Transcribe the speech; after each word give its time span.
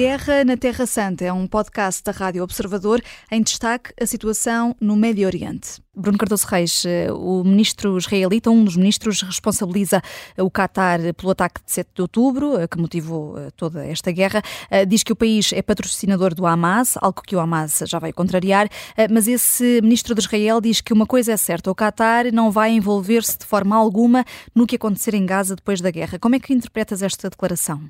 Guerra 0.00 0.46
na 0.46 0.56
Terra 0.56 0.86
Santa 0.86 1.26
é 1.26 1.30
um 1.30 1.46
podcast 1.46 2.02
da 2.02 2.10
Rádio 2.10 2.42
Observador 2.42 3.02
em 3.30 3.42
destaque 3.42 3.92
a 4.00 4.06
situação 4.06 4.74
no 4.80 4.96
Médio 4.96 5.26
Oriente. 5.26 5.72
Bruno 5.94 6.16
Cardoso 6.16 6.46
Reis, 6.46 6.86
eh, 6.86 7.12
o 7.12 7.44
ministro 7.44 7.98
israelita, 7.98 8.50
um 8.50 8.64
dos 8.64 8.78
ministros, 8.78 9.20
responsabiliza 9.20 10.00
o 10.38 10.50
Qatar 10.50 11.12
pelo 11.12 11.32
ataque 11.32 11.62
de 11.62 11.70
7 11.70 11.90
de 11.94 12.00
outubro, 12.00 12.58
eh, 12.58 12.66
que 12.66 12.78
motivou 12.78 13.38
eh, 13.38 13.50
toda 13.54 13.84
esta 13.84 14.10
guerra. 14.10 14.40
Diz 14.88 15.02
que 15.02 15.12
o 15.12 15.16
país 15.16 15.52
é 15.52 15.60
patrocinador 15.60 16.34
do 16.34 16.46
Hamas, 16.46 16.96
algo 16.96 17.20
que 17.20 17.36
o 17.36 17.38
Hamas 17.38 17.82
já 17.86 17.98
vai 17.98 18.10
contrariar, 18.10 18.70
mas 19.10 19.28
esse 19.28 19.82
ministro 19.82 20.14
de 20.14 20.22
Israel 20.22 20.62
diz 20.62 20.80
que 20.80 20.94
uma 20.94 21.04
coisa 21.04 21.32
é 21.32 21.36
certa, 21.36 21.70
o 21.70 21.74
Qatar 21.74 22.32
não 22.32 22.50
vai 22.50 22.70
envolver-se 22.70 23.36
de 23.36 23.44
forma 23.44 23.76
alguma 23.76 24.24
no 24.54 24.66
que 24.66 24.76
acontecer 24.76 25.12
em 25.12 25.26
Gaza 25.26 25.54
depois 25.54 25.82
da 25.82 25.90
guerra. 25.90 26.18
Como 26.18 26.34
é 26.34 26.40
que 26.40 26.54
interpretas 26.54 27.02
esta 27.02 27.28
declaração? 27.28 27.82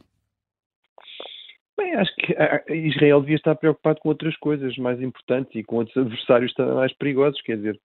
Bem, 1.81 1.95
acho 1.95 2.15
que 2.17 2.75
Israel 2.75 3.23
devia 3.23 3.37
estar 3.37 3.55
preocupado 3.55 4.01
com 4.01 4.11
outras 4.11 4.37
coisas 4.37 4.77
mais 4.77 5.01
importantes 5.01 5.55
e 5.55 5.65
com 5.65 5.77
outros 5.77 5.97
adversários 5.97 6.53
mais 6.59 6.93
perigosos. 6.93 7.41
Quer 7.41 7.57
dizer, 7.57 7.81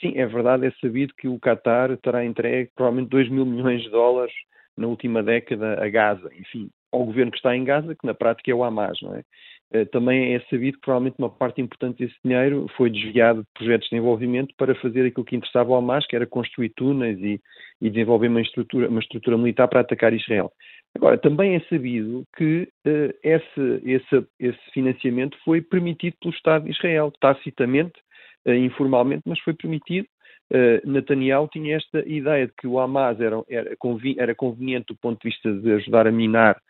sim, 0.00 0.16
é 0.16 0.24
verdade, 0.26 0.64
é 0.64 0.70
sabido 0.80 1.12
que 1.18 1.26
o 1.26 1.40
Qatar 1.40 1.96
terá 1.96 2.24
entregue 2.24 2.70
provavelmente 2.76 3.10
2 3.10 3.28
mil 3.30 3.44
milhões 3.44 3.82
de 3.82 3.90
dólares 3.90 4.32
na 4.76 4.86
última 4.86 5.24
década 5.24 5.84
a 5.84 5.88
Gaza. 5.88 6.30
Enfim, 6.38 6.70
ao 6.92 7.04
governo 7.04 7.32
que 7.32 7.38
está 7.38 7.56
em 7.56 7.64
Gaza, 7.64 7.96
que 7.96 8.06
na 8.06 8.14
prática 8.14 8.48
é 8.48 8.54
o 8.54 8.62
Hamas, 8.62 9.00
não 9.02 9.16
é? 9.16 9.24
Eh, 9.72 9.86
também 9.86 10.34
é 10.34 10.40
sabido 10.48 10.74
que 10.74 10.82
provavelmente 10.82 11.16
uma 11.18 11.30
parte 11.30 11.60
importante 11.60 12.04
desse 12.04 12.16
dinheiro 12.24 12.68
foi 12.76 12.90
desviado 12.90 13.40
de 13.40 13.48
projetos 13.54 13.88
de 13.88 13.96
desenvolvimento 13.96 14.54
para 14.56 14.74
fazer 14.76 15.06
aquilo 15.06 15.24
que 15.24 15.34
interessava 15.34 15.72
ao 15.72 15.78
Hamas, 15.78 16.06
que 16.06 16.14
era 16.14 16.26
construir 16.26 16.68
túneis 16.76 17.18
e, 17.18 17.40
e 17.80 17.90
desenvolver 17.90 18.28
uma 18.28 18.40
estrutura, 18.40 18.88
uma 18.88 19.00
estrutura 19.00 19.36
militar 19.36 19.66
para 19.66 19.80
atacar 19.80 20.12
Israel. 20.12 20.52
Agora, 20.94 21.16
também 21.16 21.54
é 21.54 21.60
sabido 21.60 22.24
que 22.36 22.68
uh, 22.86 23.14
esse, 23.22 23.82
esse, 23.84 24.26
esse, 24.38 24.70
financiamento 24.72 25.38
foi 25.44 25.62
permitido 25.62 26.16
pelo 26.20 26.34
Estado 26.34 26.64
de 26.64 26.70
Israel, 26.70 27.10
tacitamente, 27.18 27.98
uh, 28.46 28.52
informalmente, 28.52 29.22
mas 29.26 29.40
foi 29.40 29.54
permitido. 29.54 30.06
Uh, 30.52 30.86
Netanyahu 30.86 31.48
tinha 31.48 31.76
esta 31.76 32.00
ideia 32.06 32.46
de 32.46 32.52
que 32.58 32.66
o 32.66 32.78
Hamas 32.78 33.18
era, 33.20 33.42
era, 33.48 33.74
era 34.18 34.34
conveniente 34.34 34.88
do 34.88 34.96
ponto 34.96 35.20
de 35.22 35.30
vista 35.30 35.50
de 35.50 35.72
ajudar 35.72 36.06
a 36.06 36.12
minar 36.12 36.60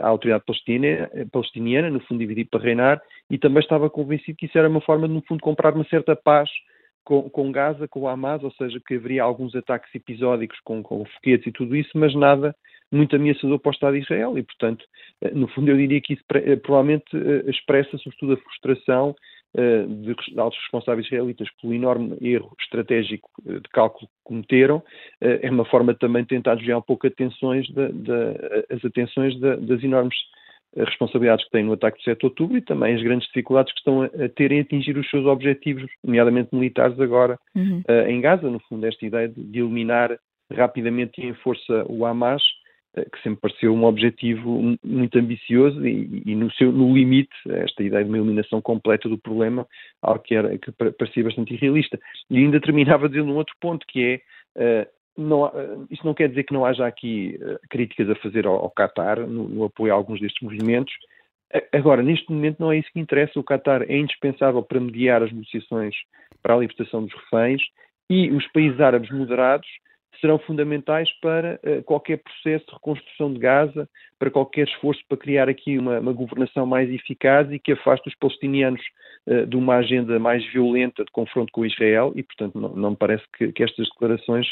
a 0.00 0.06
autoridade 0.06 0.44
palestiniana, 0.46 1.10
palestiniana, 1.32 1.90
no 1.90 1.98
fundo 2.00 2.20
dividir 2.20 2.46
para 2.48 2.62
reinar, 2.62 3.02
e 3.28 3.36
também 3.36 3.60
estava 3.60 3.90
convencido 3.90 4.36
que 4.36 4.46
isso 4.46 4.56
era 4.56 4.68
uma 4.68 4.80
forma 4.80 5.08
de, 5.08 5.14
no 5.14 5.22
fundo, 5.22 5.40
comprar 5.40 5.74
uma 5.74 5.84
certa 5.86 6.14
paz 6.14 6.48
com, 7.02 7.28
com 7.30 7.50
Gaza, 7.50 7.88
com 7.88 8.00
o 8.00 8.08
Hamas, 8.08 8.44
ou 8.44 8.52
seja, 8.52 8.78
que 8.86 8.94
haveria 8.94 9.24
alguns 9.24 9.56
ataques 9.56 9.92
episódicos 9.92 10.60
com, 10.62 10.84
com 10.84 11.04
foguetes 11.04 11.48
e 11.48 11.52
tudo 11.52 11.74
isso, 11.74 11.90
mas 11.94 12.14
nada 12.14 12.54
muito 12.92 13.16
ameaçador 13.16 13.58
para 13.58 13.70
o 13.70 13.72
Estado 13.72 13.94
de 13.94 14.02
Israel 14.02 14.38
e, 14.38 14.42
portanto, 14.42 14.84
eh, 15.22 15.30
no 15.32 15.48
fundo 15.48 15.70
eu 15.70 15.76
diria 15.76 16.00
que 16.00 16.14
isso 16.14 16.22
eh, 16.34 16.56
provavelmente 16.56 17.04
eh, 17.14 17.50
expressa 17.50 17.96
sobretudo 17.98 18.34
a 18.34 18.36
frustração 18.36 19.14
de 19.54 20.14
altos 20.38 20.58
responsáveis 20.60 21.06
israelitas 21.06 21.48
pelo 21.62 21.72
enorme 21.72 22.14
erro 22.20 22.54
estratégico 22.60 23.30
de 23.42 23.62
cálculo 23.72 24.06
que 24.06 24.14
cometeram, 24.22 24.82
é 25.18 25.50
uma 25.50 25.64
forma 25.64 25.94
também 25.94 26.24
de 26.24 26.28
tentar 26.28 26.56
desviar 26.56 26.76
um 26.76 26.82
pouco 26.82 27.06
atenções 27.06 27.66
de, 27.68 27.90
de, 27.90 28.12
as 28.68 28.84
atenções 28.84 29.34
de, 29.40 29.56
das 29.56 29.82
enormes 29.82 30.14
responsabilidades 30.76 31.46
que 31.46 31.52
têm 31.52 31.64
no 31.64 31.72
ataque 31.72 31.96
de 31.96 32.04
7 32.04 32.18
de 32.18 32.26
outubro 32.26 32.58
e 32.58 32.60
também 32.60 32.94
as 32.94 33.02
grandes 33.02 33.26
dificuldades 33.28 33.72
que 33.72 33.78
estão 33.78 34.02
a, 34.02 34.06
a 34.06 34.28
ter 34.28 34.52
em 34.52 34.60
atingir 34.60 34.98
os 34.98 35.08
seus 35.08 35.24
objetivos, 35.24 35.90
nomeadamente 36.04 36.54
militares 36.54 37.00
agora 37.00 37.38
uhum. 37.54 37.82
uh, 37.88 38.10
em 38.10 38.20
Gaza, 38.20 38.50
no 38.50 38.60
fundo 38.68 38.84
esta 38.84 39.06
ideia 39.06 39.26
de, 39.26 39.42
de 39.42 39.58
eliminar 39.58 40.18
rapidamente 40.52 41.20
e 41.20 41.26
em 41.26 41.34
força 41.34 41.84
o 41.88 42.04
Hamas 42.04 42.42
que 43.04 43.22
sempre 43.22 43.40
pareceu 43.40 43.74
um 43.74 43.84
objetivo 43.84 44.76
muito 44.82 45.18
ambicioso 45.18 45.86
e, 45.86 46.22
e, 46.24 46.34
no, 46.34 46.50
seu, 46.52 46.72
no 46.72 46.94
limite, 46.94 47.34
esta 47.46 47.82
ideia 47.82 48.02
de 48.02 48.08
uma 48.08 48.18
eliminação 48.18 48.60
completa 48.62 49.08
do 49.08 49.18
problema, 49.18 49.66
algo 50.00 50.22
que, 50.22 50.34
era, 50.34 50.56
que 50.56 50.72
parecia 50.72 51.24
bastante 51.24 51.54
irrealista. 51.54 51.98
E 52.30 52.38
ainda 52.38 52.60
terminava 52.60 53.08
dizendo 53.08 53.32
um 53.32 53.36
outro 53.36 53.54
ponto, 53.60 53.86
que 53.86 54.22
é, 54.56 54.82
uh, 54.84 55.20
não, 55.20 55.44
uh, 55.44 55.86
isso 55.90 56.04
não 56.06 56.14
quer 56.14 56.28
dizer 56.28 56.44
que 56.44 56.54
não 56.54 56.64
haja 56.64 56.86
aqui 56.86 57.38
críticas 57.68 58.08
a 58.08 58.14
fazer 58.16 58.46
ao, 58.46 58.54
ao 58.54 58.70
Qatar, 58.70 59.20
no, 59.20 59.48
no, 59.48 59.64
apoio 59.64 59.92
a 59.92 59.96
alguns 59.96 60.20
destes 60.20 60.42
movimentos. 60.42 60.94
Agora, 61.72 62.02
neste 62.02 62.30
momento 62.32 62.58
não 62.58 62.72
é 62.72 62.78
isso 62.78 62.90
que 62.92 62.98
interessa, 62.98 63.38
o 63.38 63.44
Qatar 63.44 63.82
é 63.82 63.96
indispensável 63.96 64.62
para 64.62 64.80
mediar 64.80 65.22
as 65.22 65.30
negociações 65.30 65.94
para 66.42 66.54
a 66.54 66.58
libertação 66.58 67.04
dos 67.04 67.14
reféns 67.14 67.62
e 68.08 68.30
os 68.30 68.46
países 68.52 68.80
árabes 68.80 69.10
moderados 69.10 69.68
serão 70.20 70.38
fundamentais 70.38 71.10
para 71.20 71.60
uh, 71.64 71.82
qualquer 71.84 72.18
processo 72.18 72.66
de 72.66 72.72
reconstrução 72.72 73.32
de 73.32 73.38
Gaza, 73.38 73.88
para 74.18 74.30
qualquer 74.30 74.66
esforço 74.66 75.02
para 75.08 75.18
criar 75.18 75.48
aqui 75.48 75.78
uma, 75.78 76.00
uma 76.00 76.12
governação 76.12 76.66
mais 76.66 76.90
eficaz 76.90 77.50
e 77.50 77.58
que 77.58 77.72
afaste 77.72 78.08
os 78.08 78.14
palestinianos 78.14 78.82
uh, 79.26 79.46
de 79.46 79.56
uma 79.56 79.76
agenda 79.76 80.18
mais 80.18 80.44
violenta 80.52 81.04
de 81.04 81.10
confronto 81.12 81.52
com 81.52 81.64
Israel. 81.64 82.12
E, 82.14 82.22
portanto, 82.22 82.58
não, 82.58 82.70
não 82.70 82.90
me 82.90 82.96
parece 82.96 83.24
que, 83.36 83.52
que 83.52 83.62
estas 83.62 83.88
declarações 83.88 84.46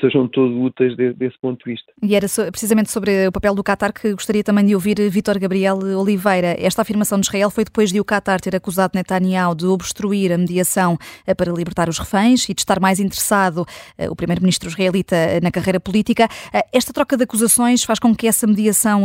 sejam 0.00 0.28
todos 0.28 0.54
úteis 0.56 0.96
desse 0.96 1.38
ponto 1.40 1.64
de 1.64 1.72
vista. 1.72 1.92
E 2.02 2.14
era 2.14 2.26
precisamente 2.50 2.90
sobre 2.90 3.26
o 3.26 3.32
papel 3.32 3.54
do 3.54 3.62
Qatar 3.62 3.92
que 3.92 4.12
gostaria 4.12 4.44
também 4.44 4.64
de 4.66 4.74
ouvir 4.74 4.96
Vítor 5.10 5.38
Gabriel 5.38 5.78
Oliveira. 5.98 6.54
Esta 6.58 6.82
afirmação 6.82 7.18
de 7.18 7.26
Israel 7.26 7.50
foi 7.50 7.64
depois 7.64 7.90
de 7.90 8.00
o 8.00 8.04
Qatar 8.04 8.40
ter 8.40 8.54
acusado 8.54 8.92
Netanyahu 8.94 9.54
de 9.54 9.66
obstruir 9.66 10.32
a 10.32 10.38
mediação 10.38 10.98
eh, 11.26 11.34
para 11.34 11.52
libertar 11.52 11.88
os 11.88 11.98
reféns 11.98 12.48
e 12.48 12.54
de 12.54 12.60
estar 12.60 12.78
mais 12.78 13.00
interessado, 13.00 13.64
eh, 13.96 14.10
o 14.10 14.16
primeiro-ministro 14.16 14.68
israelita, 14.68 15.16
na 15.42 15.50
carreira 15.50 15.80
política. 15.80 16.28
Esta 16.72 16.92
troca 16.92 17.16
de 17.16 17.24
acusações 17.24 17.82
faz 17.84 17.98
com 17.98 18.14
que 18.14 18.26
essa 18.26 18.46
mediação 18.46 19.04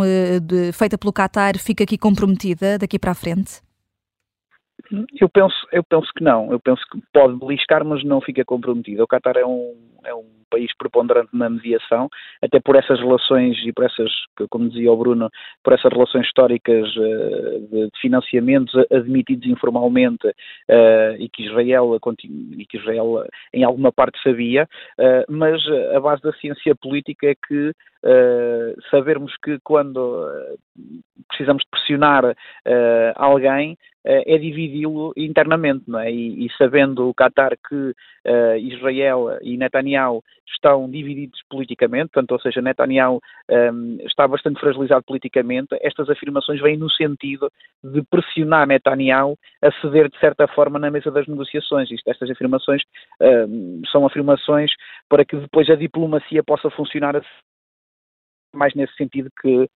feita 0.74 0.98
pelo 0.98 1.14
Qatar 1.14 1.58
fique 1.58 1.84
aqui 1.84 1.98
comprometida 1.98 2.78
daqui 2.78 3.00
para 3.00 3.12
a 3.12 3.16
frente? 3.16 3.65
Eu 5.20 5.30
penso, 5.30 5.68
eu 5.72 5.84
penso 5.84 6.12
que 6.16 6.24
não. 6.24 6.52
Eu 6.52 6.60
penso 6.60 6.82
que 6.92 7.00
pode 7.14 7.38
beliscar, 7.38 7.84
mas 7.84 8.04
não 8.04 8.22
fica 8.22 8.44
comprometido. 8.46 9.04
O 9.04 9.08
Qatar 9.08 9.38
é 9.38 9.46
um, 9.46 9.74
é 10.04 10.14
um 10.14 10.26
país 10.50 10.72
preponderante 10.78 11.30
na 11.34 11.50
mediação, 11.50 12.10
até 12.42 12.60
por 12.60 12.76
essas 12.76 13.00
relações 13.00 13.58
e 13.66 13.74
por 13.74 13.86
essas, 13.86 14.12
como 14.50 14.70
dizia 14.70 14.92
o 14.92 14.98
Bruno, 14.98 15.30
por 15.64 15.74
essas 15.74 15.92
relações 15.92 16.26
históricas 16.26 16.88
eh, 16.98 17.60
de 17.72 17.90
financiamentos 18.00 18.74
admitidos 18.92 19.48
informalmente 19.48 20.34
eh, 20.68 21.18
e 21.20 21.30
que 21.30 21.44
Israel 21.44 22.00
e 22.30 22.66
que 22.66 22.78
Israel 22.78 23.26
em 23.54 23.64
alguma 23.64 23.92
parte 23.92 24.22
sabia, 24.24 24.68
eh, 24.98 25.26
mas 25.28 25.62
a 25.96 26.00
base 26.00 26.22
da 26.22 26.32
ciência 26.34 26.76
política 26.76 27.28
é 27.28 27.36
que 27.36 27.74
sabermos 28.92 29.36
que 29.44 29.60
quando 29.64 30.28
precisamos 31.28 31.64
de 31.64 31.70
pressionar 31.70 32.36
alguém 33.16 33.78
é 34.06 34.38
dividi-lo 34.38 35.14
internamente, 35.18 35.84
não 35.88 36.00
é? 36.00 36.12
E, 36.12 36.46
e, 36.46 36.52
sabendo 36.58 37.10
o 37.10 37.14
Qatar 37.14 37.58
que 37.68 37.76
uh, 37.76 38.58
Israel 38.60 39.40
e 39.42 39.58
Netanyahu 39.58 40.24
estão 40.48 40.90
divididos 40.90 41.42
politicamente, 41.50 42.12
portanto, 42.12 42.32
ou 42.34 42.40
seja, 42.40 42.62
Netanyahu 42.62 43.20
um, 43.50 43.54
ehm, 43.54 43.98
está 44.06 44.28
bastante 44.28 44.60
fragilizado 44.60 45.04
politicamente, 45.04 45.76
estas 45.82 46.08
afirmações 46.08 46.62
vêm 46.62 46.78
no 46.78 46.90
sentido 46.90 47.52
de 47.84 48.04
pressionar 48.04 48.68
Netanyahu 48.68 49.36
a 49.62 49.72
ceder, 49.82 50.08
de 50.10 50.20
certa 50.20 50.48
forma, 50.48 50.78
na 50.78 50.92
mesa 50.92 51.10
das 51.10 51.28
negociações. 51.28 51.90
Isto, 51.90 52.08
estas 52.08 52.30
afirmações 52.30 52.84
um, 53.20 53.26
ehm, 53.26 53.82
são 53.92 54.06
afirmações 54.06 54.72
para 55.10 55.26
que 55.26 55.36
depois 55.36 55.68
a 55.70 55.76
diplomacia 55.76 56.44
possa 56.44 56.70
funcionar 56.70 57.20
mais 58.56 58.74
nesse 58.74 58.96
sentido 58.96 59.30
que, 59.42 59.56
uh, 59.56 59.70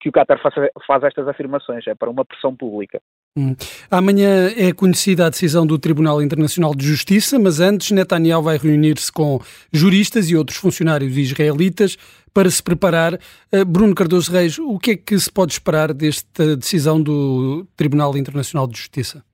que 0.00 0.08
o 0.08 0.12
Qatar 0.12 0.40
faz, 0.42 0.54
faz 0.86 1.04
estas 1.04 1.26
afirmações, 1.28 1.86
é 1.86 1.94
para 1.94 2.10
uma 2.10 2.24
pressão 2.24 2.54
pública. 2.54 3.00
Hum. 3.36 3.56
Amanhã 3.90 4.48
é 4.56 4.72
conhecida 4.72 5.26
a 5.26 5.30
decisão 5.30 5.66
do 5.66 5.78
Tribunal 5.78 6.22
Internacional 6.22 6.74
de 6.74 6.86
Justiça, 6.86 7.38
mas 7.38 7.58
antes 7.58 7.90
Netanyahu 7.90 8.42
vai 8.42 8.56
reunir-se 8.56 9.12
com 9.12 9.40
juristas 9.72 10.30
e 10.30 10.36
outros 10.36 10.56
funcionários 10.56 11.16
israelitas 11.16 11.96
para 12.32 12.48
se 12.48 12.62
preparar. 12.62 13.14
Uh, 13.14 13.64
Bruno 13.66 13.94
Cardoso 13.94 14.32
Reis, 14.32 14.58
o 14.58 14.78
que 14.78 14.92
é 14.92 14.96
que 14.96 15.18
se 15.18 15.32
pode 15.32 15.52
esperar 15.52 15.92
desta 15.92 16.56
decisão 16.56 17.02
do 17.02 17.66
Tribunal 17.76 18.16
Internacional 18.16 18.68
de 18.68 18.76
Justiça? 18.76 19.24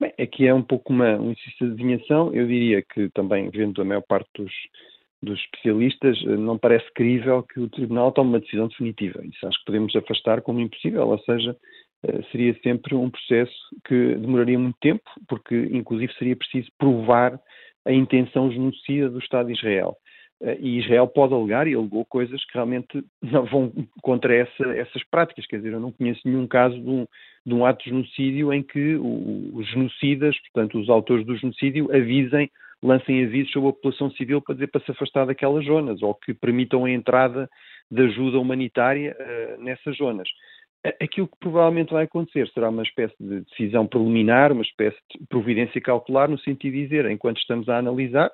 Bem, 0.00 0.12
aqui 0.18 0.46
é 0.46 0.54
um 0.54 0.62
pouco 0.62 0.92
uma, 0.92 1.16
um 1.16 1.32
exercício 1.32 1.66
de 1.66 1.72
adivinhação. 1.72 2.34
Eu 2.34 2.46
diria 2.46 2.82
que 2.82 3.08
também, 3.10 3.50
vendo 3.50 3.80
a 3.82 3.84
maior 3.84 4.02
parte 4.02 4.28
dos, 4.36 4.52
dos 5.22 5.38
especialistas, 5.40 6.20
eh, 6.22 6.36
não 6.36 6.58
parece 6.58 6.90
crível 6.94 7.42
que 7.42 7.60
o 7.60 7.68
Tribunal 7.68 8.12
tome 8.12 8.30
uma 8.30 8.40
decisão 8.40 8.68
definitiva. 8.68 9.24
Isso 9.24 9.46
acho 9.46 9.58
que 9.60 9.66
podemos 9.66 9.94
afastar 9.94 10.42
como 10.42 10.60
impossível, 10.60 11.08
ou 11.08 11.18
seja, 11.20 11.56
eh, 12.04 12.22
seria 12.32 12.54
sempre 12.62 12.94
um 12.94 13.08
processo 13.08 13.54
que 13.86 14.16
demoraria 14.16 14.58
muito 14.58 14.76
tempo, 14.80 15.08
porque 15.28 15.54
inclusive 15.72 16.12
seria 16.14 16.36
preciso 16.36 16.68
provar 16.76 17.38
a 17.84 17.92
intenção 17.92 18.50
genocida 18.50 19.08
do 19.08 19.18
Estado 19.18 19.46
de 19.46 19.52
Israel. 19.52 19.96
Eh, 20.42 20.58
e 20.60 20.78
Israel 20.80 21.06
pode 21.06 21.32
alegar, 21.32 21.68
e 21.68 21.74
alegou 21.74 22.04
coisas 22.04 22.44
que 22.44 22.54
realmente 22.54 23.04
não 23.22 23.44
vão 23.46 23.72
contra 24.02 24.34
essa, 24.34 24.64
essas 24.74 25.04
práticas. 25.04 25.46
Quer 25.46 25.58
dizer, 25.58 25.72
eu 25.72 25.80
não 25.80 25.92
conheço 25.92 26.20
nenhum 26.24 26.48
caso 26.48 26.78
de 26.80 26.90
um, 26.90 27.06
de 27.46 27.54
um 27.54 27.64
ato 27.64 27.84
de 27.84 27.90
genocídio 27.90 28.52
em 28.52 28.62
que 28.62 28.96
os 28.96 29.68
genocidas, 29.68 30.36
portanto, 30.52 30.80
os 30.80 30.88
autores 30.88 31.24
do 31.24 31.36
genocídio, 31.36 31.94
avisem 31.94 32.50
lancem 32.82 33.24
avisos 33.24 33.52
sobre 33.52 33.70
a 33.70 33.72
população 33.72 34.10
civil 34.12 34.42
para 34.42 34.54
dizer 34.54 34.66
para 34.68 34.84
se 34.84 34.90
afastar 34.90 35.26
daquelas 35.26 35.64
zonas 35.64 36.02
ou 36.02 36.14
que 36.14 36.34
permitam 36.34 36.84
a 36.84 36.90
entrada 36.90 37.48
de 37.90 38.02
ajuda 38.02 38.38
humanitária 38.38 39.16
uh, 39.18 39.62
nessas 39.62 39.96
zonas. 39.96 40.28
aquilo 41.00 41.28
que 41.28 41.38
provavelmente 41.38 41.92
vai 41.92 42.04
acontecer 42.04 42.48
será 42.48 42.70
uma 42.70 42.82
espécie 42.82 43.14
de 43.20 43.42
decisão 43.42 43.86
preliminar, 43.86 44.50
uma 44.50 44.62
espécie 44.62 44.98
de 45.14 45.26
providência 45.28 45.80
cautelar, 45.80 46.28
no 46.28 46.38
sentido 46.38 46.72
de 46.72 46.82
dizer, 46.82 47.08
enquanto 47.10 47.38
estamos 47.38 47.68
a 47.68 47.78
analisar, 47.78 48.28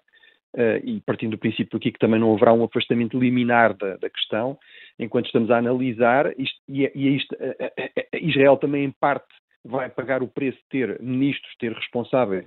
uh, 0.55 0.81
e 0.83 1.00
partindo 1.05 1.33
do 1.33 1.39
princípio 1.39 1.77
aqui 1.77 1.93
que 1.93 1.99
também 1.99 2.21
não 2.21 2.35
haverá 2.35 2.53
um 2.53 2.65
afastamento 2.65 3.19
liminar 3.19 3.75
da, 3.75 3.97
da 3.97 4.09
questão, 4.09 4.59
enquanto 4.99 5.27
estamos 5.27 5.50
a 5.50 5.59
analisar, 5.59 6.33
isto, 6.39 6.59
e, 6.69 6.91
e 6.95 7.17
isto, 7.17 7.35
uh, 7.35 8.17
Israel 8.17 8.56
também, 8.56 8.85
em 8.85 8.91
parte, 8.91 9.29
vai 9.65 9.91
pagar 9.91 10.23
o 10.23 10.29
preço 10.29 10.56
de 10.56 10.69
ter 10.71 11.03
ministros, 11.03 11.55
ter 11.59 11.73
responsáveis 11.73 12.47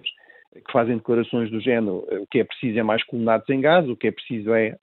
que 0.53 0.71
fazem 0.71 0.97
declarações 0.97 1.49
do 1.49 1.61
género 1.61 2.05
o 2.11 2.27
que 2.27 2.39
é 2.39 2.43
preciso 2.43 2.79
é 2.79 2.83
mais 2.83 3.03
colonados 3.03 3.47
em 3.49 3.61
Gaza, 3.61 3.91
o 3.91 3.95
que 3.95 4.07
é 4.07 4.11
preciso 4.11 4.53
é 4.53 4.75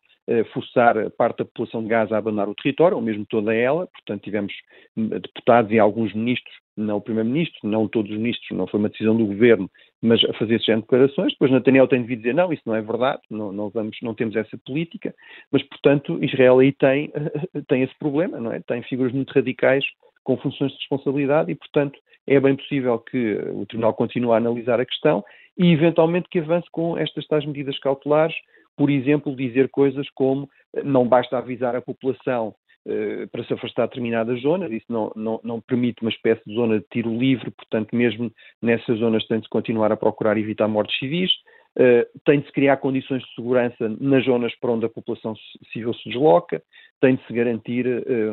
forçar 0.53 1.11
parte 1.13 1.39
da 1.39 1.45
população 1.45 1.83
de 1.83 1.89
Gaza 1.89 2.15
a 2.15 2.19
abandonar 2.19 2.49
o 2.49 2.55
território, 2.55 2.97
ou 2.97 3.03
mesmo 3.03 3.25
toda 3.27 3.55
ela. 3.55 3.87
Portanto, 3.87 4.23
tivemos 4.23 4.53
deputados 4.95 5.73
e 5.73 5.79
alguns 5.79 6.13
ministros, 6.13 6.55
não 6.77 6.99
o 6.99 7.01
primeiro-ministro, 7.01 7.59
não 7.63 7.89
todos 7.89 8.11
os 8.11 8.19
ministros, 8.19 8.57
não 8.57 8.67
foi 8.67 8.79
uma 8.79 8.91
decisão 8.91 9.17
do 9.17 9.27
governo, 9.27 9.71
mas 10.03 10.23
a 10.25 10.33
fazer 10.35 10.57
essas 10.57 10.77
declarações. 10.81 11.33
Depois 11.33 11.51
Netanyahu 11.51 11.89
tem 11.89 12.03
de 12.03 12.15
dizer, 12.15 12.35
não, 12.35 12.53
isso 12.53 12.63
não 12.67 12.75
é 12.75 12.83
verdade, 12.83 13.23
não, 13.31 13.53
não, 13.53 13.71
vamos, 13.71 13.97
não 14.03 14.15
temos 14.15 14.37
essa 14.37 14.59
política. 14.67 15.15
Mas, 15.51 15.63
portanto, 15.63 16.23
Israel 16.23 16.59
aí 16.59 16.73
tem, 16.73 17.11
tem 17.67 17.83
esse 17.83 17.99
problema, 17.99 18.39
não 18.39 18.53
é? 18.53 18.61
Tem 18.61 18.83
figuras 18.83 19.13
muito 19.13 19.33
radicais 19.33 19.85
com 20.23 20.37
funções 20.37 20.73
de 20.73 20.79
responsabilidade 20.79 21.51
e, 21.51 21.55
portanto, 21.55 21.99
é 22.27 22.39
bem 22.39 22.55
possível 22.55 22.99
que 22.99 23.39
o 23.55 23.65
Tribunal 23.65 23.95
continue 23.95 24.33
a 24.33 24.37
analisar 24.37 24.79
a 24.79 24.85
questão 24.85 25.25
e, 25.59 25.73
eventualmente, 25.73 26.29
que 26.31 26.39
avance 26.39 26.69
com 26.71 26.97
estas 26.97 27.27
tais 27.27 27.45
medidas 27.45 27.79
cautelares 27.79 28.35
por 28.79 28.89
exemplo, 28.91 29.35
dizer 29.35 29.69
coisas 29.69 30.09
como 30.11 30.49
eh, 30.75 30.83
não 30.85 31.07
basta 31.07 31.37
avisar 31.37 31.75
a 31.75 31.83
população 31.83 32.55
uh, 32.87 33.29
para 33.33 33.45
se 33.45 33.53
afastar 33.53 33.83
de 33.83 33.89
determinadas 33.89 34.41
zonas, 34.41 34.71
isso 34.71 34.87
não, 34.89 35.11
não, 35.17 35.41
não, 35.43 35.61
permite 35.61 36.01
uma 36.01 36.11
espécie 36.11 36.41
de 36.47 36.55
zona 36.55 36.79
de 36.79 36.87
tiro 36.89 37.13
livre, 37.13 37.51
portanto, 37.51 37.95
mesmo 37.95 38.31
nessas 38.63 39.01
zonas 39.01 39.27
tem 39.27 39.39
de 39.39 39.47
se 39.47 39.51
continuar 39.51 39.91
a 39.91 39.97
procurar 39.97 40.39
evitar 40.39 40.69
mortes 40.69 40.97
civis, 40.97 41.33
uh, 41.77 42.07
tem 42.25 42.39
de 42.39 42.47
se 42.47 42.53
criar 42.53 42.77
condições 42.77 43.21
de 43.25 43.35
segurança 43.35 43.89
nas 44.01 44.25
zonas 44.25 44.55
para 44.61 44.71
onde 44.71 44.87
a 44.87 44.91
população 44.91 45.35
civil 45.73 45.93
se 45.93 46.09
desloca, 46.09 46.63
tem 47.01 47.17
de 47.17 47.27
se 47.27 47.33
garantir 47.33 47.87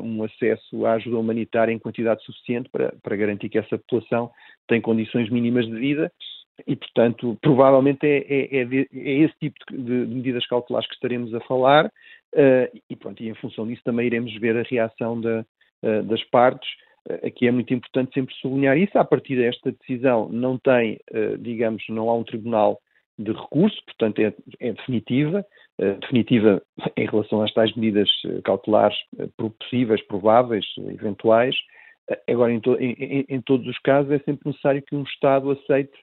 um 0.04 0.24
acesso 0.24 0.88
à 0.88 0.94
ajuda 0.94 1.20
humanitária 1.20 1.72
em 1.72 1.78
quantidade 1.78 2.24
suficiente 2.24 2.68
para, 2.72 2.96
para 3.04 3.16
garantir 3.16 3.48
que 3.48 3.60
essa 3.60 3.78
população 3.78 4.32
tem 4.68 4.82
condições 4.82 5.30
mínimas 5.30 5.68
de 5.68 5.74
vida 5.74 6.12
e, 6.66 6.76
portanto, 6.76 7.38
provavelmente 7.42 8.06
é, 8.06 8.18
é, 8.18 8.62
é, 8.62 8.88
é 8.94 9.12
esse 9.20 9.34
tipo 9.40 9.58
de, 9.70 9.92
medidas 9.92 10.48
cautelares 10.48 10.88
que 10.88 10.96
estaremos 10.96 11.34
a 11.34 11.40
falar 11.42 11.88
uh, 11.88 12.82
e, 12.90 12.96
pronto, 12.96 13.22
e 13.22 13.30
em 13.30 13.36
função 13.36 13.68
disso 13.68 13.82
também 13.84 14.08
iremos 14.08 14.34
ver 14.40 14.58
a 14.58 14.64
reação 14.64 15.20
da, 15.20 15.46
uh, 15.84 16.04
das 16.04 16.24
partes. 16.26 16.70
Uh, 17.10 17.28
aqui 17.28 17.48
é 17.48 17.52
muito 17.52 17.74
importante 17.74 18.14
sempre 18.14 18.34
sublinhar 18.36 18.78
isso. 18.78 18.98
A 18.98 19.04
partir 19.04 19.36
desta 19.36 19.72
decisão 19.72 20.30
não 20.30 20.58
tem, 20.58 21.00
digamos, 21.40 21.84
não 21.90 22.10
há 22.10 22.16
um 22.16 22.24
tribunal 22.24 22.80
de 23.18 23.32
recurso, 23.32 23.82
portanto 23.86 24.20
é, 24.20 24.34
é 24.60 24.74
definitiva, 24.74 25.46
definitiva 26.02 26.62
em 26.98 27.06
relação 27.06 27.42
às 27.42 27.54
tais 27.54 27.74
medidas 27.76 28.10
cautelares 28.44 28.98
possíveis, 29.60 30.06
prováveis, 30.06 30.66
eventuais. 30.90 31.56
Agora, 32.30 32.52
em, 32.52 32.60
to, 32.60 32.76
em, 32.78 33.26
em 33.30 33.42
todos 33.42 33.66
os 33.68 33.80
casos, 33.80 34.12
é 34.12 34.20
sempre 34.20 34.50
necessário 34.50 34.82
que 34.82 34.96
um 34.96 35.04
Estado 35.04 35.52
aceite 35.52 35.94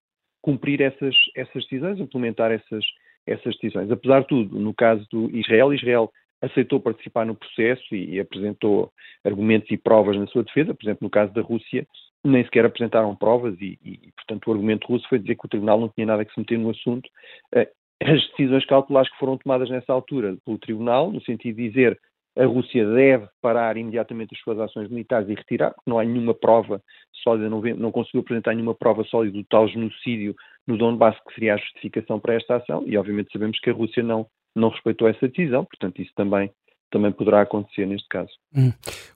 cumprir 0.43 0.81
essas, 0.83 1.15
essas 1.35 1.63
decisões, 1.65 1.99
implementar 1.99 2.51
essas, 2.51 2.85
essas 3.27 3.55
decisões. 3.55 3.91
Apesar 3.91 4.21
de 4.21 4.27
tudo, 4.27 4.59
no 4.59 4.75
caso 4.75 5.07
do 5.11 5.31
Israel, 5.35 5.73
Israel 5.73 6.11
aceitou 6.43 6.81
participar 6.81 7.25
no 7.25 7.37
processo 7.37 7.95
e, 7.95 8.17
e 8.17 8.21
apresentou 8.21 8.93
argumentos 9.25 9.71
e 9.71 9.77
provas 9.77 10.17
na 10.17 10.27
sua 10.27 10.43
defesa. 10.43 10.75
Por 10.75 10.85
exemplo, 10.85 11.05
no 11.05 11.11
caso 11.11 11.33
da 11.33 11.41
Rússia, 11.41 11.87
nem 12.25 12.45
sequer 12.45 12.65
apresentaram 12.65 13.15
provas 13.15 13.55
e, 13.61 13.79
e, 13.85 14.13
portanto, 14.17 14.49
o 14.49 14.53
argumento 14.53 14.87
russo 14.89 15.09
foi 15.09 15.19
dizer 15.21 15.37
que 15.37 15.47
o 15.47 15.49
Tribunal 15.49 15.81
não 15.81 15.89
tinha 15.89 16.07
nada 16.07 16.25
que 16.25 16.33
se 16.33 16.41
meter 16.41 16.59
no 16.59 16.71
assunto. 16.71 17.09
Eh, 17.55 17.71
as 18.03 18.29
decisões 18.31 18.67
cautelares 18.67 19.11
que 19.11 19.19
foram 19.19 19.39
tomadas 19.39 19.71
nessa 19.71 19.93
altura 19.93 20.37
pelo 20.45 20.59
Tribunal, 20.59 21.13
no 21.13 21.23
sentido 21.23 21.57
de 21.57 21.69
dizer 21.69 21.99
a 22.37 22.47
Rússia 22.47 22.87
deve 22.87 23.29
parar 23.43 23.77
imediatamente 23.77 24.35
as 24.35 24.41
suas 24.41 24.59
ações 24.59 24.89
militares 24.89 25.29
e 25.29 25.35
retirar, 25.35 25.73
porque 25.73 25.91
não 25.91 25.99
há 25.99 26.05
nenhuma 26.05 26.35
prova 26.35 26.83
sólida, 27.23 27.49
não, 27.49 27.61
não 27.61 27.93
conseguiu 27.93 28.21
apresentar 28.21 28.55
nenhuma 28.55 28.75
prova 28.75 29.05
sólida 29.05 29.37
do 29.37 29.45
tal 29.45 29.69
genocídio 29.69 30.35
no 30.67 30.77
Donbass 30.77 31.17
que 31.27 31.35
seria 31.35 31.55
a 31.55 31.59
justificação 31.59 32.21
para 32.21 32.35
esta 32.35 32.57
ação, 32.57 32.85
e 32.87 32.97
obviamente 32.97 33.33
sabemos 33.33 33.59
que 33.61 33.71
a 33.71 33.73
Rússia 33.73 34.03
não, 34.03 34.27
não 34.55 34.69
respeitou 34.69 35.09
essa 35.09 35.29
decisão, 35.29 35.65
portanto 35.65 36.01
isso 36.01 36.13
também 36.15 36.51
também 36.93 37.11
poderá 37.11 37.41
acontecer 37.41 37.87
neste 37.87 38.07
caso. 38.07 38.29
Hum. 38.55 38.71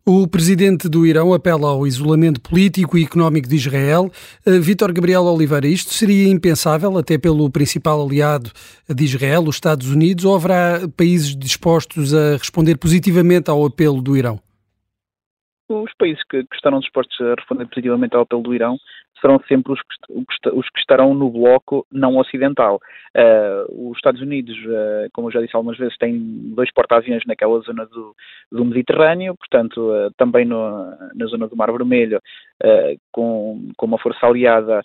O 0.05 0.26
presidente 0.26 0.88
do 0.88 1.06
Irão 1.06 1.35
apela 1.35 1.69
ao 1.69 1.87
isolamento 1.87 2.41
político 2.41 2.97
e 2.97 3.05
económico 3.05 3.49
de 3.49 3.55
Israel. 3.55 4.11
Uh, 4.47 4.61
Vítor 4.61 4.93
Gabriel 4.93 5.25
Oliveira, 5.25 5.69
isto 5.69 5.93
seria 5.93 6.29
impensável 6.29 6.97
até 6.97 7.19
pelo 7.19 7.49
principal 7.50 8.03
aliado 8.03 8.50
de 8.88 9.05
Israel, 9.05 9.43
os 9.43 9.56
Estados 9.56 9.91
Unidos, 9.91 10.25
ou 10.25 10.35
haverá 10.35 10.88
países 10.97 11.37
dispostos 11.37 12.14
a 12.14 12.38
responder 12.38 12.79
positivamente 12.79 13.50
ao 13.50 13.64
apelo 13.64 14.00
do 14.00 14.17
Irão? 14.17 14.41
Os 15.69 15.93
países 15.99 16.23
que, 16.31 16.45
que 16.45 16.55
estarão 16.55 16.79
dispostos 16.79 17.21
a 17.21 17.35
responder 17.35 17.67
positivamente 17.67 18.15
ao 18.15 18.23
apelo 18.23 18.43
do 18.43 18.55
Irão 18.55 18.79
serão 19.21 19.41
sempre 19.49 19.73
os 19.73 19.81
que, 19.81 20.51
os 20.51 20.69
que 20.71 20.79
estarão 20.79 21.15
no 21.15 21.31
bloco 21.31 21.87
não 21.91 22.17
ocidental. 22.19 22.81
Uh, 23.17 23.91
os 23.91 23.97
Estados 23.97 24.21
Unidos, 24.21 24.57
uh, 24.67 25.09
como 25.13 25.29
eu 25.29 25.33
já 25.33 25.41
disse 25.41 25.57
algumas 25.57 25.79
vezes, 25.79 25.97
têm 25.97 26.19
dois 26.55 26.71
porta-aviões 26.73 27.25
naquela 27.27 27.59
zona 27.61 27.87
do, 27.87 28.15
do 28.53 28.65
Mediterrâneo, 28.65 29.35
portanto, 29.37 29.91
uh, 29.91 30.11
também 30.17 30.45
no, 30.45 30.91
na 31.15 31.27
zona 31.27 31.49
do 31.49 31.57
Mar 31.57 31.73
Vermelho, 31.73 32.21
com, 33.13 33.71
com 33.77 33.87
uma 33.87 33.99
força 33.99 34.27
aliada 34.27 34.83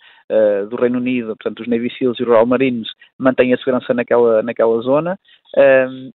do 0.69 0.75
Reino 0.75 0.97
Unido, 0.97 1.37
portanto, 1.37 1.61
os 1.61 1.67
Navy 1.67 1.89
SEALs 1.97 2.19
e 2.19 2.23
os 2.23 2.27
Royal 2.27 2.45
Marines 2.45 2.89
mantêm 3.17 3.53
a 3.53 3.57
segurança 3.57 3.93
naquela, 3.93 4.41
naquela 4.43 4.81
zona, 4.81 5.17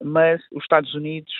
mas 0.04 0.42
os 0.52 0.64
Estados 0.64 0.94
Unidos 0.96 1.32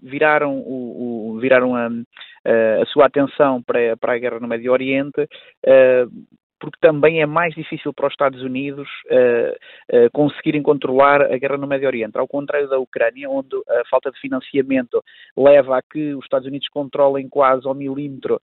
viraram, 0.00 0.58
o, 0.58 1.30
o 1.30 1.38
viraram 1.40 1.74
a, 1.74 1.88
a, 1.88 2.86
sua 2.86 3.06
atenção 3.06 3.62
para, 3.62 3.96
para 3.96 4.14
a 4.14 4.18
guerra 4.18 4.40
no 4.40 4.48
Médio 4.48 4.72
Oriente, 4.72 5.22
uh, 5.22 6.10
porque 6.58 6.78
também 6.80 7.20
é 7.20 7.26
mais 7.26 7.54
difícil 7.54 7.92
para 7.92 8.06
os 8.06 8.12
Estados 8.12 8.42
Unidos 8.42 8.88
uh, 9.10 9.96
uh, 9.96 10.10
conseguirem 10.12 10.62
controlar 10.62 11.20
a 11.22 11.36
guerra 11.36 11.58
no 11.58 11.66
Médio 11.66 11.86
Oriente. 11.86 12.18
Ao 12.18 12.26
contrário 12.26 12.68
da 12.68 12.78
Ucrânia, 12.78 13.28
onde 13.28 13.54
a 13.68 13.82
falta 13.90 14.10
de 14.10 14.18
financiamento 14.20 15.02
leva 15.36 15.78
a 15.78 15.82
que 15.82 16.14
os 16.14 16.24
Estados 16.24 16.48
Unidos 16.48 16.68
controlem 16.68 17.28
quase 17.28 17.66
ao 17.66 17.74
milímetro 17.74 18.40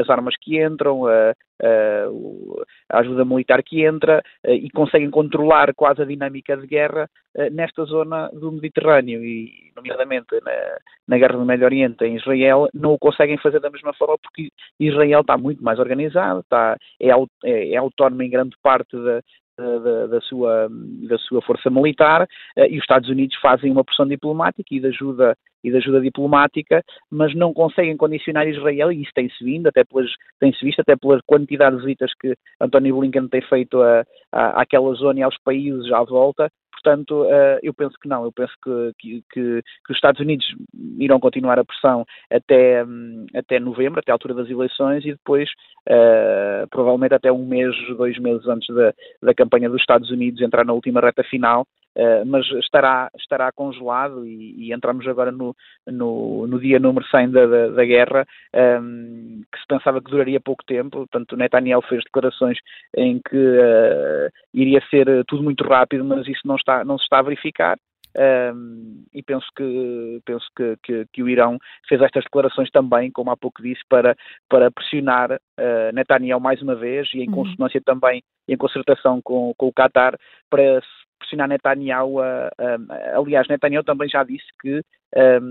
as 0.00 0.10
armas 0.10 0.34
que 0.40 0.60
entram, 0.60 1.04
a 1.62 2.98
ajuda 2.98 3.24
militar 3.24 3.62
que 3.62 3.84
entra 3.84 4.22
e 4.44 4.68
conseguem 4.70 5.10
controlar 5.10 5.74
quase 5.74 6.02
a 6.02 6.04
dinâmica 6.04 6.56
de 6.56 6.66
guerra 6.66 7.08
nesta 7.52 7.84
zona 7.84 8.28
do 8.28 8.52
Mediterrâneo 8.52 9.24
e, 9.24 9.72
nomeadamente, 9.74 10.26
na, 10.42 10.78
na 11.08 11.18
guerra 11.18 11.38
no 11.38 11.44
Médio 11.44 11.64
Oriente, 11.64 12.04
em 12.04 12.16
Israel, 12.16 12.68
não 12.74 12.92
o 12.92 12.98
conseguem 12.98 13.38
fazer 13.38 13.60
da 13.60 13.70
mesma 13.70 13.92
forma 13.94 14.16
porque 14.18 14.50
Israel 14.80 15.20
está 15.20 15.36
muito 15.36 15.62
mais 15.62 15.78
organizado, 15.78 16.40
está, 16.40 16.76
é, 17.00 17.10
é, 17.44 17.72
é 17.72 17.76
autónomo 17.76 18.22
em 18.22 18.30
grande 18.30 18.56
parte 18.62 18.96
da, 18.96 19.22
da, 19.58 20.06
da, 20.06 20.20
sua, 20.20 20.68
da 21.08 21.18
sua 21.18 21.40
força 21.42 21.70
militar 21.70 22.26
eh, 22.56 22.68
e 22.68 22.76
os 22.76 22.82
Estados 22.82 23.08
Unidos 23.08 23.36
fazem 23.40 23.72
uma 23.72 23.84
pressão 23.84 24.06
diplomática 24.06 24.74
e 24.74 24.80
de 24.80 24.86
ajuda 24.88 25.36
e 25.64 25.70
de 25.70 25.76
ajuda 25.78 26.00
diplomática, 26.00 26.80
mas 27.10 27.34
não 27.34 27.52
conseguem 27.52 27.96
condicionar 27.96 28.46
Israel 28.46 28.92
e 28.92 29.02
isso 29.02 29.10
tem-se 29.12 29.42
vindo, 29.42 29.66
até 29.66 29.82
pelas, 29.82 30.08
tem-se 30.38 30.64
visto 30.64 30.80
até 30.80 30.94
pela 30.94 31.18
quantidade 31.26 31.76
de 31.76 31.82
visitas 31.82 32.12
que 32.20 32.36
António 32.60 32.96
Blinken 32.96 33.26
tem 33.26 33.42
feito 33.42 33.82
a, 33.82 34.04
a, 34.30 34.62
àquela 34.62 34.94
zona 34.94 35.18
e 35.18 35.22
aos 35.24 35.36
países 35.42 35.90
à 35.90 36.04
volta, 36.04 36.48
portanto, 36.76 37.22
uh, 37.22 37.58
eu 37.62 37.72
penso 37.72 37.96
que 38.00 38.08
não, 38.08 38.24
eu 38.24 38.32
penso 38.32 38.52
que, 38.62 38.92
que, 38.98 39.24
que, 39.32 39.62
os 39.88 39.96
Estados 39.96 40.20
Unidos 40.20 40.46
irão 40.98 41.18
continuar 41.18 41.58
a 41.58 41.64
pressão 41.64 42.04
até, 42.30 42.84
um, 42.84 43.26
até 43.34 43.58
novembro, 43.58 43.98
até 44.00 44.12
a 44.12 44.14
altura 44.14 44.34
das 44.34 44.48
eleições, 44.48 45.04
e 45.04 45.12
depois, 45.12 45.48
uh, 45.88 46.68
provavelmente 46.70 47.14
até 47.14 47.32
um 47.32 47.46
mês, 47.46 47.74
dois 47.96 48.18
meses 48.18 48.46
antes 48.46 48.74
da, 48.74 48.92
da 49.22 49.34
campanha 49.34 49.68
dos 49.68 49.80
Estados 49.80 50.10
Unidos 50.10 50.40
entrar 50.40 50.64
na 50.64 50.72
última 50.72 51.00
reta 51.00 51.24
final, 51.24 51.66
mas 52.26 52.46
estará, 52.62 53.10
estará 53.18 53.50
congelado 53.52 54.26
e, 54.26 54.66
e 54.66 54.72
entramos 54.72 55.06
agora 55.08 55.32
no, 55.32 55.56
no, 55.86 56.46
no, 56.46 56.60
dia 56.60 56.78
número 56.78 57.06
100 57.06 57.30
da, 57.30 57.46
da, 57.46 57.68
da 57.68 57.84
guerra, 57.84 58.26
um, 58.54 58.58
ehm, 58.58 59.42
que 59.50 59.58
se 59.58 59.66
pensava 59.66 60.02
que 60.02 60.10
duraria 60.10 60.40
pouco 60.40 60.62
tempo, 60.64 60.98
portanto 60.98 61.36
Netanyahu 61.36 61.82
fez 61.82 62.04
declarações 62.04 62.58
em 62.94 63.18
que 63.18 63.36
uh, 63.36 64.30
iria 64.52 64.82
ser 64.90 65.24
tudo 65.26 65.42
muito 65.42 65.64
rápido, 65.64 66.04
mas 66.04 66.26
isso 66.28 66.42
não, 66.44 66.56
está, 66.56 66.84
não 66.84 66.98
se 66.98 67.04
está 67.04 67.18
a 67.18 67.22
verificar. 67.22 67.78
Um, 68.18 68.22
ehm, 68.22 69.04
e 69.12 69.22
penso 69.22 69.46
que 69.54 70.20
penso 70.24 70.46
que, 70.56 70.76
que, 70.82 71.06
que, 71.12 71.22
o 71.22 71.28
Irão 71.28 71.58
fez 71.86 72.00
estas 72.00 72.24
declarações 72.24 72.70
também, 72.70 73.10
como 73.10 73.30
há 73.30 73.36
pouco 73.36 73.62
disse, 73.62 73.82
para, 73.90 74.16
para 74.48 74.70
pressionar 74.70 75.32
uh, 75.32 75.92
Netanyahu 75.92 76.40
mais 76.40 76.62
uma 76.62 76.74
vez 76.74 77.08
e 77.12 77.22
em 77.22 77.28
uhum. 77.28 77.34
consonância 77.34 77.80
também 77.84 78.22
em 78.48 78.56
concertação 78.56 79.20
com, 79.22 79.52
com 79.58 79.66
o 79.66 79.72
Qatar 79.72 80.16
para 80.48 80.80
pressionar 81.18 81.48
Netanyahu. 81.48 82.20
A, 82.20 82.48
a, 82.58 83.18
aliás, 83.18 83.48
Netanyahu 83.48 83.84
também 83.84 84.08
já 84.08 84.22
disse 84.24 84.46
que 84.60 84.82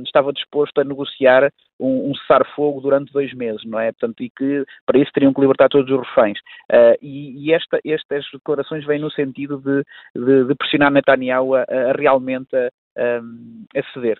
estava 0.05 0.31
disposto 0.31 0.79
a 0.79 0.84
negociar 0.84 1.51
um, 1.79 2.12
um 2.12 2.15
cessar-fogo 2.15 2.81
durante 2.81 3.12
dois 3.12 3.34
meses, 3.34 3.63
não 3.65 3.79
é? 3.79 3.91
Portanto, 3.91 4.22
e 4.22 4.29
que 4.29 4.65
para 4.86 5.00
isso 5.00 5.12
teriam 5.12 5.34
que 5.34 5.41
libertar 5.41 5.69
todos 5.69 5.89
os 5.91 6.07
reféns. 6.07 6.38
Uh, 6.72 6.95
e, 7.01 7.48
e 7.48 7.53
esta, 7.53 7.79
estas 7.84 8.25
declarações 8.31 8.86
vêm 8.86 9.00
no 9.00 9.12
sentido 9.12 9.57
de, 9.57 9.84
de, 10.15 10.45
de 10.45 10.55
pressionar 10.55 10.91
Netanyahu 10.91 11.55
a, 11.55 11.62
a 11.63 11.91
realmente 11.98 12.55
a, 12.55 12.69
a 13.79 13.93
ceder. 13.93 14.19